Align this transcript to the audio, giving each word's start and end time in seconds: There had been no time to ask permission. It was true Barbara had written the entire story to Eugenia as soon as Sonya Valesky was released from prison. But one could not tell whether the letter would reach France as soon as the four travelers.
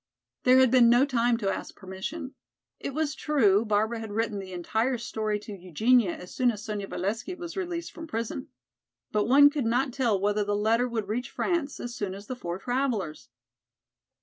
There 0.45 0.57
had 0.57 0.71
been 0.71 0.89
no 0.89 1.05
time 1.05 1.37
to 1.37 1.51
ask 1.53 1.75
permission. 1.75 2.33
It 2.79 2.95
was 2.95 3.13
true 3.13 3.63
Barbara 3.63 3.99
had 3.99 4.11
written 4.11 4.39
the 4.39 4.51
entire 4.51 4.97
story 4.97 5.37
to 5.41 5.55
Eugenia 5.55 6.15
as 6.17 6.33
soon 6.33 6.49
as 6.49 6.63
Sonya 6.65 6.87
Valesky 6.87 7.35
was 7.37 7.55
released 7.55 7.91
from 7.91 8.07
prison. 8.07 8.47
But 9.11 9.27
one 9.27 9.51
could 9.51 9.65
not 9.67 9.93
tell 9.93 10.19
whether 10.19 10.43
the 10.43 10.55
letter 10.55 10.87
would 10.89 11.07
reach 11.07 11.29
France 11.29 11.79
as 11.79 11.93
soon 11.93 12.15
as 12.15 12.25
the 12.25 12.35
four 12.35 12.57
travelers. 12.57 13.29